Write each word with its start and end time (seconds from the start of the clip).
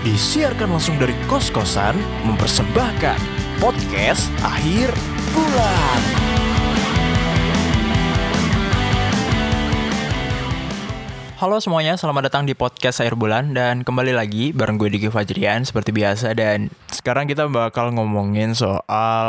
Disiarkan 0.00 0.72
langsung 0.72 0.96
dari 0.96 1.12
kos-kosan 1.28 1.92
mempersembahkan 2.24 3.20
podcast 3.60 4.32
akhir 4.40 4.88
bulan. 5.36 6.00
Halo 11.36 11.60
semuanya, 11.60 12.00
selamat 12.00 12.32
datang 12.32 12.48
di 12.48 12.56
podcast 12.56 13.04
akhir 13.04 13.20
bulan 13.20 13.52
dan 13.52 13.84
kembali 13.84 14.16
lagi 14.16 14.56
bareng 14.56 14.80
gue 14.80 14.88
Diki 14.88 15.12
Fajrian 15.12 15.68
seperti 15.68 15.92
biasa 15.92 16.32
dan 16.32 16.72
sekarang 16.88 17.28
kita 17.28 17.52
bakal 17.52 17.92
ngomongin 17.92 18.56
soal 18.56 19.28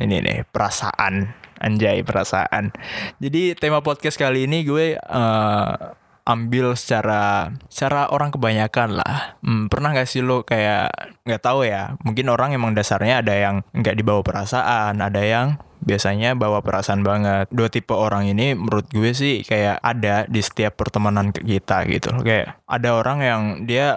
ini 0.00 0.24
nih 0.24 0.48
perasaan 0.48 1.36
anjay 1.60 2.00
perasaan. 2.00 2.72
Jadi 3.20 3.52
tema 3.60 3.84
podcast 3.84 4.16
kali 4.16 4.48
ini 4.48 4.64
gue 4.64 4.96
uh, 4.96 6.07
ambil 6.28 6.76
secara 6.76 7.56
secara 7.72 8.12
orang 8.12 8.28
kebanyakan 8.28 9.00
lah. 9.00 9.40
Hmm, 9.40 9.72
pernah 9.72 9.96
gak 9.96 10.04
sih 10.04 10.20
lo 10.20 10.44
kayak 10.44 10.92
nggak 11.24 11.40
tahu 11.40 11.64
ya? 11.64 11.96
Mungkin 12.04 12.28
orang 12.28 12.52
emang 12.52 12.76
dasarnya 12.76 13.24
ada 13.24 13.32
yang 13.32 13.64
nggak 13.72 13.96
dibawa 13.96 14.20
perasaan, 14.20 15.00
ada 15.00 15.24
yang 15.24 15.56
biasanya 15.80 16.36
bawa 16.36 16.60
perasaan 16.60 17.00
banget. 17.00 17.48
Dua 17.48 17.72
tipe 17.72 17.96
orang 17.96 18.28
ini 18.28 18.52
menurut 18.52 18.92
gue 18.92 19.16
sih 19.16 19.40
kayak 19.40 19.80
ada 19.80 20.28
di 20.28 20.44
setiap 20.44 20.76
pertemanan 20.76 21.32
kita 21.32 21.88
gitu. 21.88 22.12
Kayak 22.20 22.60
ada 22.68 22.88
orang 23.00 23.18
yang 23.24 23.42
dia 23.64 23.96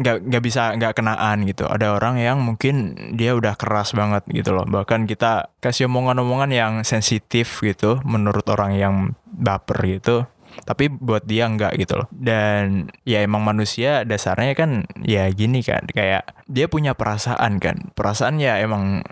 nggak 0.00 0.16
nggak 0.32 0.42
bisa 0.42 0.72
nggak 0.80 0.96
kenaan 0.96 1.44
gitu. 1.44 1.68
Ada 1.68 2.00
orang 2.00 2.16
yang 2.16 2.40
mungkin 2.40 2.96
dia 3.12 3.36
udah 3.36 3.60
keras 3.60 3.92
banget 3.92 4.24
gitu 4.32 4.56
loh. 4.56 4.64
Bahkan 4.64 5.04
kita 5.04 5.52
kasih 5.60 5.92
omongan-omongan 5.92 6.50
yang 6.54 6.72
sensitif 6.86 7.60
gitu 7.60 8.00
menurut 8.08 8.48
orang 8.48 8.72
yang 8.72 8.94
baper 9.28 9.84
gitu 9.84 10.24
tapi 10.62 10.92
buat 10.92 11.24
dia 11.24 11.48
enggak 11.48 11.76
gitu 11.80 12.00
loh. 12.04 12.08
Dan 12.12 12.92
ya 13.08 13.24
emang 13.24 13.42
manusia 13.42 14.04
dasarnya 14.06 14.52
kan 14.54 14.84
ya 15.02 15.26
gini 15.32 15.64
kan 15.64 15.84
kayak 15.88 16.28
dia 16.46 16.66
punya 16.68 16.92
perasaan 16.92 17.58
kan. 17.58 17.90
Perasaan 17.96 18.38
ya 18.38 18.60
emang 18.62 19.02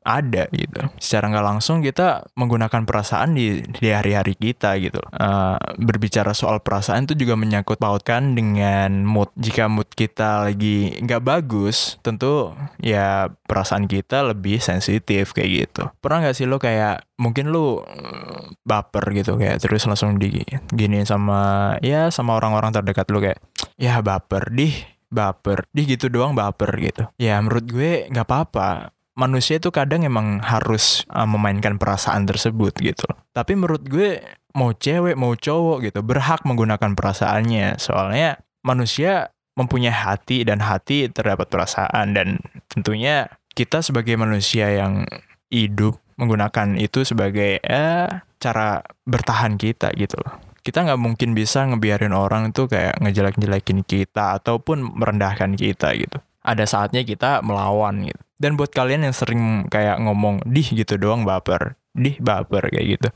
ada 0.00 0.48
gitu. 0.52 0.80
Secara 0.96 1.28
nggak 1.28 1.46
langsung 1.46 1.84
kita 1.84 2.32
menggunakan 2.34 2.88
perasaan 2.88 3.36
di 3.36 3.60
di 3.60 3.88
hari-hari 3.92 4.32
kita 4.36 4.76
gitu. 4.80 5.00
Uh, 5.12 5.60
berbicara 5.76 6.32
soal 6.32 6.64
perasaan 6.64 7.04
itu 7.04 7.14
juga 7.16 7.36
menyangkut 7.36 7.76
pautkan 7.76 8.32
dengan 8.32 9.04
mood. 9.04 9.28
Jika 9.36 9.68
mood 9.68 9.92
kita 9.92 10.48
lagi 10.48 10.96
nggak 11.04 11.22
bagus, 11.22 12.00
tentu 12.00 12.56
ya 12.80 13.28
perasaan 13.44 13.84
kita 13.84 14.24
lebih 14.32 14.58
sensitif 14.58 15.36
kayak 15.36 15.50
gitu. 15.68 15.82
Pernah 16.00 16.28
nggak 16.28 16.36
sih 16.36 16.48
lo 16.48 16.56
kayak 16.56 17.04
mungkin 17.20 17.52
lo 17.52 17.84
baper 18.64 19.04
gitu 19.12 19.36
kayak 19.36 19.60
terus 19.60 19.84
langsung 19.84 20.16
di 20.16 20.40
gini 20.72 21.04
sama 21.04 21.74
ya 21.84 22.08
sama 22.08 22.40
orang-orang 22.40 22.72
terdekat 22.72 23.06
lo 23.12 23.20
kayak 23.20 23.40
ya 23.76 24.00
baper 24.00 24.48
dih 24.48 24.72
baper 25.10 25.66
dih 25.74 25.84
gitu 25.84 26.06
doang 26.06 26.32
baper 26.32 26.70
gitu 26.78 27.02
ya 27.18 27.36
menurut 27.42 27.66
gue 27.66 27.92
nggak 28.08 28.24
apa-apa 28.24 28.94
manusia 29.20 29.60
itu 29.60 29.68
kadang 29.68 30.00
emang 30.08 30.40
harus 30.40 31.04
uh, 31.12 31.28
memainkan 31.28 31.76
perasaan 31.76 32.24
tersebut 32.24 32.72
gitu. 32.80 33.04
Tapi 33.36 33.52
menurut 33.52 33.84
gue 33.84 34.24
mau 34.56 34.72
cewek 34.72 35.14
mau 35.20 35.36
cowok 35.36 35.84
gitu 35.84 36.00
berhak 36.00 36.40
menggunakan 36.48 36.96
perasaannya. 36.96 37.76
Soalnya 37.76 38.40
manusia 38.64 39.28
mempunyai 39.60 39.92
hati 39.92 40.40
dan 40.48 40.64
hati 40.64 41.12
terdapat 41.12 41.52
perasaan 41.52 42.16
dan 42.16 42.40
tentunya 42.72 43.28
kita 43.52 43.84
sebagai 43.84 44.16
manusia 44.16 44.72
yang 44.72 45.04
hidup 45.52 46.00
menggunakan 46.16 46.80
itu 46.80 47.04
sebagai 47.04 47.60
eh, 47.60 48.08
cara 48.40 48.80
bertahan 49.04 49.60
kita 49.60 49.92
gitu 50.00 50.16
loh. 50.16 50.40
Kita 50.64 50.84
nggak 50.84 51.00
mungkin 51.00 51.36
bisa 51.36 51.64
ngebiarin 51.68 52.12
orang 52.16 52.52
tuh 52.56 52.68
kayak 52.68 53.00
ngejelek-jelekin 53.00 53.84
kita 53.84 54.40
ataupun 54.40 54.96
merendahkan 54.96 55.56
kita 55.56 55.92
gitu. 55.96 56.20
Ada 56.40 56.64
saatnya 56.64 57.04
kita 57.04 57.44
melawan 57.44 58.08
gitu 58.08 58.29
dan 58.40 58.56
buat 58.56 58.72
kalian 58.72 59.04
yang 59.04 59.14
sering 59.14 59.68
kayak 59.68 60.00
ngomong 60.00 60.40
dih 60.48 60.64
gitu 60.64 60.96
doang 60.96 61.28
baper. 61.28 61.76
Dih 61.92 62.16
baper 62.18 62.72
kayak 62.72 62.86
gitu. 62.98 63.08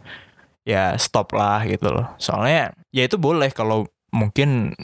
Ya 0.69 0.95
stop 1.01 1.33
lah 1.33 1.65
gitu 1.65 1.89
loh. 1.89 2.13
Soalnya 2.21 2.77
ya 2.93 3.03
itu 3.09 3.17
boleh 3.17 3.49
kalau 3.51 3.89
mungkin 4.13 4.77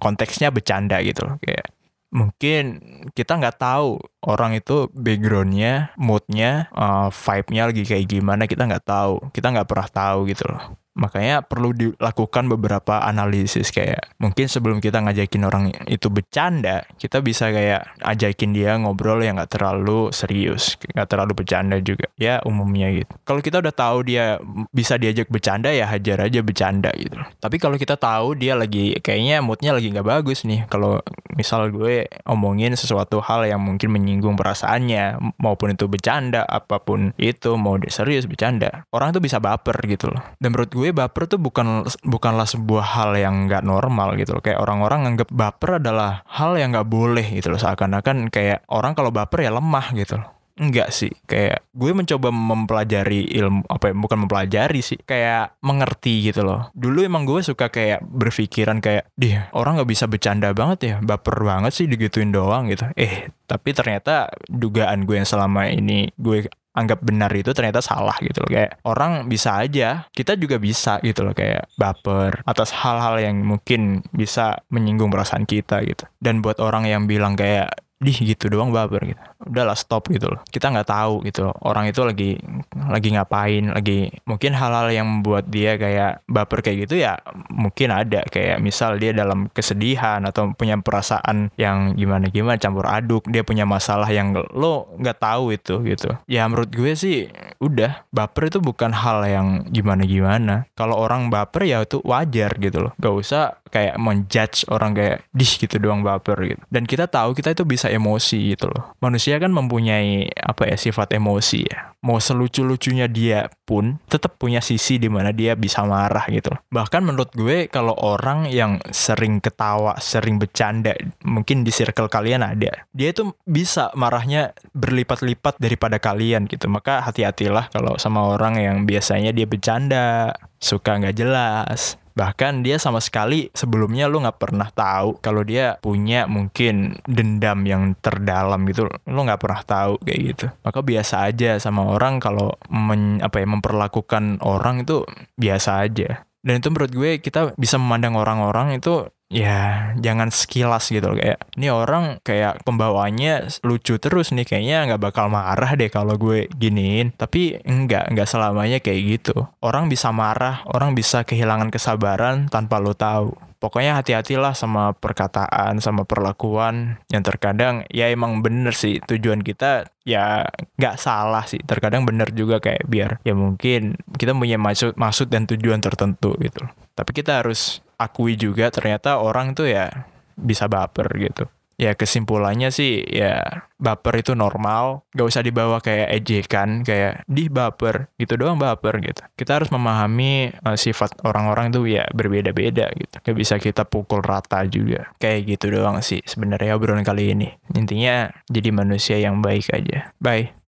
konteksnya 0.00 0.48
bercanda 0.48 0.96
gitu 1.04 1.28
loh 1.28 1.36
kayak 1.44 1.68
mungkin 2.10 2.82
kita 3.14 3.38
nggak 3.38 3.62
tahu 3.62 4.02
orang 4.26 4.58
itu 4.58 4.90
backgroundnya, 4.90 5.94
moodnya, 5.94 6.66
uh, 6.74 7.06
vibe-nya 7.08 7.70
lagi 7.70 7.82
kayak 7.86 8.06
gimana 8.10 8.50
kita 8.50 8.66
nggak 8.66 8.82
tahu, 8.82 9.30
kita 9.30 9.54
nggak 9.54 9.68
pernah 9.70 9.88
tahu 9.88 10.18
gitu 10.26 10.44
loh. 10.50 10.79
Makanya 10.98 11.46
perlu 11.46 11.70
dilakukan 11.70 12.50
beberapa 12.50 12.98
analisis 13.06 13.70
kayak 13.70 14.10
mungkin 14.18 14.50
sebelum 14.50 14.82
kita 14.82 14.98
ngajakin 15.04 15.42
orang 15.46 15.64
itu 15.86 16.10
bercanda, 16.10 16.82
kita 16.98 17.22
bisa 17.22 17.54
kayak 17.54 17.94
ajakin 18.02 18.50
dia 18.50 18.74
ngobrol 18.74 19.22
yang 19.22 19.38
gak 19.38 19.54
terlalu 19.54 20.10
serius, 20.10 20.74
gak 20.90 21.06
terlalu 21.06 21.38
bercanda 21.38 21.78
juga. 21.78 22.10
Ya 22.18 22.42
umumnya 22.42 22.90
gitu. 22.90 23.12
Kalau 23.22 23.38
kita 23.38 23.62
udah 23.62 23.74
tahu 23.74 24.02
dia 24.02 24.42
bisa 24.74 24.98
diajak 24.98 25.30
bercanda 25.30 25.70
ya 25.70 25.86
hajar 25.86 26.26
aja 26.26 26.40
bercanda 26.42 26.90
gitu. 26.98 27.14
Tapi 27.38 27.56
kalau 27.62 27.78
kita 27.78 27.94
tahu 27.94 28.34
dia 28.34 28.58
lagi 28.58 28.98
kayaknya 28.98 29.44
moodnya 29.44 29.70
lagi 29.76 29.94
gak 29.94 30.06
bagus 30.06 30.42
nih. 30.42 30.66
Kalau 30.66 30.98
misal 31.38 31.70
gue 31.70 32.10
omongin 32.26 32.74
sesuatu 32.74 33.22
hal 33.22 33.46
yang 33.46 33.62
mungkin 33.62 33.94
menyinggung 33.94 34.34
perasaannya, 34.34 35.20
maupun 35.38 35.72
itu 35.72 35.86
bercanda, 35.86 36.42
apa 36.44 36.82
pun 36.82 37.14
itu 37.16 37.54
mau 37.54 37.78
serius 37.88 38.26
bercanda, 38.26 38.84
orang 38.90 39.14
tuh 39.14 39.22
bisa 39.22 39.38
baper 39.38 39.76
gitu 39.86 40.10
loh. 40.10 40.20
Dan 40.40 40.52
menurut 40.52 40.72
gue 40.72 40.79
baper 40.96 41.28
tuh 41.28 41.36
bukan 41.36 41.84
bukanlah 42.00 42.48
sebuah 42.48 42.96
hal 42.96 43.12
yang 43.20 43.44
nggak 43.44 43.60
normal 43.60 44.16
gitu 44.16 44.40
loh. 44.40 44.42
Kayak 44.42 44.64
orang-orang 44.64 45.04
nganggap 45.04 45.28
baper 45.28 45.70
adalah 45.76 46.24
hal 46.24 46.56
yang 46.56 46.72
nggak 46.72 46.88
boleh 46.88 47.26
gitu 47.36 47.52
loh. 47.52 47.60
Seakan-akan 47.60 48.32
kayak 48.32 48.64
orang 48.72 48.96
kalau 48.96 49.12
baper 49.12 49.44
ya 49.44 49.52
lemah 49.52 49.92
gitu 49.92 50.16
loh. 50.16 50.40
Enggak 50.60 50.92
sih, 50.92 51.08
kayak 51.24 51.64
gue 51.72 51.88
mencoba 51.96 52.28
mempelajari 52.28 53.32
ilmu 53.32 53.64
apa 53.64 53.90
ya, 53.90 53.94
bukan 53.96 54.18
mempelajari 54.28 54.84
sih, 54.84 55.00
kayak 55.00 55.56
mengerti 55.64 56.28
gitu 56.28 56.44
loh. 56.44 56.68
Dulu 56.76 57.00
emang 57.00 57.24
gue 57.24 57.40
suka 57.40 57.72
kayak 57.72 58.04
berpikiran 58.04 58.84
kayak, 58.84 59.08
"Dih, 59.16 59.40
orang 59.56 59.80
nggak 59.80 59.88
bisa 59.88 60.04
bercanda 60.04 60.52
banget 60.52 60.78
ya, 60.84 60.94
baper 61.00 61.48
banget 61.48 61.72
sih 61.72 61.88
digituin 61.88 62.28
doang 62.28 62.68
gitu." 62.68 62.84
Eh, 62.92 63.32
tapi 63.48 63.72
ternyata 63.72 64.28
dugaan 64.52 65.08
gue 65.08 65.16
yang 65.16 65.24
selama 65.24 65.64
ini 65.72 66.12
gue 66.20 66.44
anggap 66.70 67.02
benar 67.02 67.30
itu 67.34 67.50
ternyata 67.50 67.82
salah 67.82 68.14
gitu 68.22 68.42
loh. 68.44 68.50
Kayak 68.50 68.78
orang 68.86 69.26
bisa 69.26 69.58
aja 69.58 70.06
kita 70.14 70.38
juga 70.38 70.56
bisa 70.62 71.02
gitu 71.02 71.26
loh. 71.26 71.34
Kayak 71.34 71.70
baper 71.74 72.42
atas 72.46 72.70
hal-hal 72.74 73.18
yang 73.18 73.42
mungkin 73.42 74.04
bisa 74.14 74.62
menyinggung 74.70 75.10
perasaan 75.10 75.44
kita 75.46 75.82
gitu. 75.84 76.06
Dan 76.22 76.40
buat 76.44 76.62
orang 76.62 76.86
yang 76.86 77.10
bilang 77.10 77.34
kayak 77.34 77.74
dih 78.00 78.16
gitu 78.32 78.48
doang 78.48 78.72
baper 78.72 79.12
gitu. 79.12 79.22
Udahlah 79.44 79.76
stop 79.76 80.08
gitu 80.08 80.32
loh. 80.32 80.40
Kita 80.48 80.72
nggak 80.72 80.88
tahu 80.88 81.20
gitu 81.28 81.44
loh. 81.48 81.54
orang 81.60 81.92
itu 81.92 82.00
lagi 82.00 82.40
lagi 82.72 83.08
ngapain 83.12 83.76
lagi 83.76 84.08
mungkin 84.24 84.56
hal-hal 84.56 84.88
yang 84.88 85.04
membuat 85.04 85.52
dia 85.52 85.76
kayak 85.76 86.24
baper 86.24 86.64
kayak 86.64 86.88
gitu 86.88 87.04
ya 87.04 87.20
mungkin 87.52 87.92
ada. 87.92 88.24
Kayak 88.32 88.64
misal 88.64 88.96
dia 88.96 89.12
dalam 89.12 89.52
kesedihan 89.52 90.24
atau 90.24 90.56
punya 90.56 90.80
perasaan 90.80 91.52
yang 91.60 91.92
gimana 91.92 92.32
gimana 92.32 92.56
campur 92.56 92.88
aduk 92.88 93.28
dia 93.28 93.44
punya 93.44 93.68
masalah 93.68 94.08
yang 94.08 94.32
lo 94.32 94.96
nggak 94.96 95.20
tahu 95.20 95.52
itu 95.52 95.84
gitu. 95.84 96.16
Ya 96.24 96.48
menurut 96.48 96.72
gue 96.72 96.96
sih 96.96 97.28
udah 97.60 98.08
baper 98.08 98.48
itu 98.48 98.64
bukan 98.64 98.96
hal 98.96 99.28
yang 99.28 99.68
gimana 99.68 100.08
gimana 100.08 100.64
kalau 100.72 100.96
orang 100.96 101.28
baper 101.28 101.68
ya 101.68 101.84
itu 101.84 102.00
wajar 102.00 102.56
gitu 102.56 102.88
loh. 102.88 102.92
Gak 102.96 103.12
usah 103.12 103.59
kayak 103.70 103.96
menjudge 103.96 104.66
orang 104.68 104.92
kayak 104.92 105.22
dih 105.30 105.48
gitu 105.48 105.78
doang 105.78 106.02
baper 106.02 106.38
gitu 106.44 106.62
dan 106.68 106.84
kita 106.84 107.06
tahu 107.06 107.34
kita 107.34 107.54
itu 107.54 107.64
bisa 107.66 107.86
emosi 107.86 108.54
gitu 108.56 108.66
loh. 108.70 108.94
Manusia 108.98 109.36
kan 109.38 109.54
mempunyai 109.54 110.30
apa 110.34 110.66
ya 110.66 110.76
sifat 110.78 111.14
emosi 111.14 111.60
ya. 111.66 111.92
Mau 112.00 112.16
selucu-lucunya 112.16 113.04
dia 113.12 113.52
pun 113.68 114.00
tetap 114.08 114.40
punya 114.40 114.64
sisi 114.64 114.96
di 114.96 115.12
mana 115.12 115.36
dia 115.36 115.52
bisa 115.52 115.84
marah 115.84 116.24
gitu 116.32 116.56
loh. 116.56 116.60
Bahkan 116.72 117.04
menurut 117.04 117.28
gue 117.36 117.68
kalau 117.68 117.92
orang 118.00 118.48
yang 118.48 118.80
sering 118.88 119.44
ketawa, 119.44 120.00
sering 120.00 120.40
bercanda, 120.40 120.96
mungkin 121.20 121.60
di 121.60 121.68
circle 121.68 122.08
kalian 122.08 122.40
ada. 122.40 122.88
Dia 122.96 123.12
itu 123.12 123.36
bisa 123.44 123.92
marahnya 123.92 124.56
berlipat-lipat 124.72 125.60
daripada 125.60 126.00
kalian 126.00 126.48
gitu. 126.48 126.72
Maka 126.72 127.04
hati-hatilah 127.04 127.68
kalau 127.68 128.00
sama 128.00 128.32
orang 128.32 128.56
yang 128.56 128.76
biasanya 128.88 129.36
dia 129.36 129.44
bercanda, 129.44 130.32
suka 130.56 130.96
nggak 130.96 131.16
jelas, 131.20 131.99
bahkan 132.20 132.60
dia 132.60 132.76
sama 132.76 133.00
sekali 133.00 133.48
sebelumnya 133.56 134.04
lu 134.04 134.20
nggak 134.20 134.36
pernah 134.36 134.68
tahu 134.68 135.16
kalau 135.24 135.40
dia 135.40 135.80
punya 135.80 136.28
mungkin 136.28 137.00
dendam 137.08 137.64
yang 137.64 137.96
terdalam 138.04 138.68
gitu. 138.68 138.84
Lu 139.08 139.24
nggak 139.24 139.40
pernah 139.40 139.64
tahu 139.64 139.96
kayak 140.04 140.20
gitu. 140.20 140.46
Maka 140.60 140.84
biasa 140.84 141.32
aja 141.32 141.56
sama 141.56 141.88
orang 141.88 142.20
kalau 142.20 142.52
men, 142.68 143.24
apa 143.24 143.40
ya 143.40 143.48
memperlakukan 143.48 144.44
orang 144.44 144.84
itu 144.84 145.08
biasa 145.40 145.88
aja. 145.88 146.28
Dan 146.44 146.60
itu 146.60 146.68
menurut 146.68 146.92
gue 146.92 147.10
kita 147.24 147.56
bisa 147.56 147.80
memandang 147.80 148.20
orang-orang 148.20 148.76
itu 148.76 149.08
ya 149.30 149.94
jangan 149.96 150.28
sekilas 150.28 150.90
gitu 150.90 151.14
loh. 151.14 151.16
Kayak 151.16 151.38
ini 151.54 151.70
orang 151.70 152.18
kayak 152.20 152.66
pembawanya 152.66 153.46
lucu 153.62 153.96
terus 154.02 154.34
nih 154.34 154.44
kayaknya 154.44 154.90
nggak 154.90 155.02
bakal 155.10 155.30
marah 155.30 155.72
deh 155.78 155.88
kalau 155.88 156.18
gue 156.18 156.50
giniin. 156.58 157.14
Tapi 157.14 157.62
enggak 157.62 158.10
enggak 158.10 158.28
selamanya 158.28 158.82
kayak 158.82 159.00
gitu. 159.06 159.46
Orang 159.62 159.86
bisa 159.86 160.10
marah 160.10 160.66
orang 160.66 160.98
bisa 160.98 161.22
kehilangan 161.22 161.70
kesabaran 161.70 162.50
tanpa 162.50 162.82
lo 162.82 162.92
tahu. 162.92 163.32
Pokoknya 163.60 163.92
hati-hatilah 164.00 164.56
sama 164.56 164.96
perkataan 164.96 165.78
sama 165.84 166.08
perlakuan. 166.08 166.96
Yang 167.12 167.36
terkadang 167.36 167.84
ya 167.92 168.08
emang 168.10 168.40
bener 168.40 168.74
sih 168.74 168.98
tujuan 169.04 169.46
kita 169.46 169.86
ya 170.02 170.48
nggak 170.74 170.96
salah 170.98 171.46
sih. 171.46 171.62
Terkadang 171.62 172.02
bener 172.02 172.34
juga 172.34 172.58
kayak 172.58 172.88
biar 172.88 173.10
ya 173.22 173.36
mungkin 173.38 173.94
kita 174.18 174.34
punya 174.34 174.58
maksud 174.58 174.98
maksud 174.98 175.30
dan 175.30 175.46
tujuan 175.46 175.78
tertentu 175.78 176.34
gitu. 176.40 176.66
Tapi 176.96 177.10
kita 177.14 177.44
harus 177.44 177.84
akui 178.00 178.40
juga 178.40 178.72
ternyata 178.72 179.20
orang 179.20 179.52
tuh 179.52 179.68
ya 179.68 180.08
bisa 180.40 180.64
baper 180.72 181.06
gitu. 181.20 181.44
Ya 181.80 181.96
kesimpulannya 181.96 182.68
sih 182.68 183.00
ya 183.08 183.64
baper 183.80 184.20
itu 184.20 184.36
normal. 184.36 185.00
Gak 185.16 185.28
usah 185.32 185.40
dibawa 185.40 185.80
kayak 185.80 186.12
ejekan 186.12 186.84
kayak 186.84 187.24
di 187.24 187.48
baper 187.48 188.12
gitu 188.20 188.36
doang 188.36 188.60
baper 188.60 189.00
gitu. 189.00 189.24
Kita 189.32 189.56
harus 189.56 189.72
memahami 189.72 190.52
uh, 190.60 190.76
sifat 190.76 191.24
orang-orang 191.24 191.72
itu 191.72 191.96
ya 191.96 192.04
berbeda-beda 192.12 192.92
gitu. 192.92 193.16
Gak 193.24 193.36
bisa 193.36 193.56
kita 193.56 193.88
pukul 193.88 194.20
rata 194.20 194.60
juga. 194.68 195.08
Kayak 195.16 195.56
gitu 195.56 195.72
doang 195.72 196.04
sih 196.04 196.20
sebenarnya 196.28 196.76
obrolan 196.76 197.00
kali 197.00 197.32
ini. 197.32 197.48
Intinya 197.72 198.28
jadi 198.52 198.68
manusia 198.76 199.16
yang 199.16 199.40
baik 199.40 199.72
aja. 199.72 200.12
Bye 200.20 200.59